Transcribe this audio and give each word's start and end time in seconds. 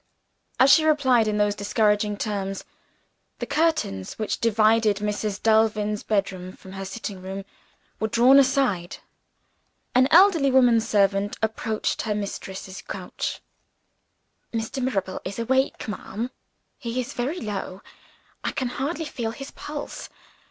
As 0.59 0.73
she 0.73 0.83
replied 0.83 1.27
in 1.27 1.37
those 1.37 1.53
discouraging 1.53 2.17
terms, 2.17 2.63
the 3.37 3.45
curtains 3.45 4.17
which 4.17 4.39
divided 4.39 4.97
Mrs. 4.97 5.39
Delvin's 5.39 6.01
bedroom 6.01 6.53
from 6.57 6.71
her 6.71 6.85
sitting 6.85 7.21
room 7.21 7.45
were 7.99 8.07
drawn 8.07 8.39
aside. 8.39 8.97
An 9.93 10.07
elderly 10.09 10.49
woman 10.49 10.79
servant 10.81 11.37
approached 11.43 12.01
her 12.01 12.15
mistress's 12.15 12.81
couch. 12.81 13.41
"Mr. 14.51 14.81
Mirabel 14.81 15.21
is 15.23 15.37
awake, 15.37 15.87
ma'am. 15.87 16.31
He 16.79 16.99
is 16.99 17.13
very 17.13 17.39
low; 17.39 17.83
I 18.43 18.53
can 18.53 18.69
hardly 18.69 19.05
feel 19.05 19.29
his 19.29 19.51
pulse. 19.51 20.09